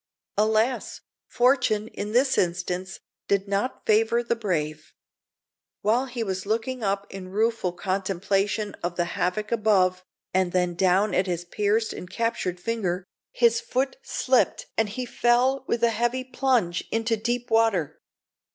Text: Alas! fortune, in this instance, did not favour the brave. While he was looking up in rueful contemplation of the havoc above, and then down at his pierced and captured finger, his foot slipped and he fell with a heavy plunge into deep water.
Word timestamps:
Alas! 0.35 1.01
fortune, 1.27 1.87
in 1.89 2.11
this 2.11 2.35
instance, 2.35 3.01
did 3.27 3.47
not 3.47 3.85
favour 3.85 4.23
the 4.23 4.35
brave. 4.35 4.93
While 5.83 6.07
he 6.07 6.23
was 6.23 6.47
looking 6.47 6.81
up 6.83 7.05
in 7.11 7.29
rueful 7.29 7.71
contemplation 7.71 8.73
of 8.83 8.95
the 8.95 9.05
havoc 9.13 9.51
above, 9.51 10.03
and 10.33 10.53
then 10.53 10.73
down 10.73 11.13
at 11.13 11.27
his 11.27 11.45
pierced 11.45 11.93
and 11.93 12.09
captured 12.09 12.59
finger, 12.59 13.05
his 13.31 13.61
foot 13.61 13.95
slipped 14.01 14.65
and 14.75 14.89
he 14.89 15.05
fell 15.05 15.63
with 15.67 15.83
a 15.83 15.91
heavy 15.91 16.23
plunge 16.23 16.83
into 16.89 17.15
deep 17.15 17.51
water. 17.51 18.01